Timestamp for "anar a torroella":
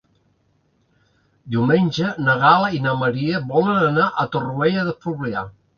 3.93-4.89